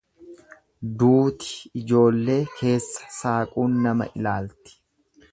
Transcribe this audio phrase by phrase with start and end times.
[1.01, 1.51] Duuti
[1.81, 4.75] ijoollee keessa saaquun nama ilaalti.